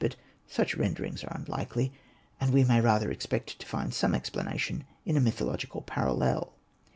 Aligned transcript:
But 0.01 0.15
such 0.47 0.73
renderings 0.73 1.23
are 1.23 1.31
unlikely, 1.37 1.93
and 2.39 2.51
we 2.51 2.63
may 2.63 2.77
the 2.77 2.81
rather 2.87 3.11
expect 3.11 3.59
to 3.59 3.67
find 3.67 3.93
some 3.93 4.15
explanation 4.15 4.85
in 5.05 5.15
a 5.15 5.19
mythological 5.21 5.83
parallel. 5.83 6.53